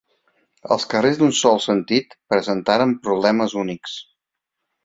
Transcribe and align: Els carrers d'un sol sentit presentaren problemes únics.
Els 0.75 0.85
carrers 0.93 1.19
d'un 1.19 1.35
sol 1.41 1.61
sentit 1.67 2.17
presentaren 2.35 2.97
problemes 3.07 3.57
únics. 3.67 3.95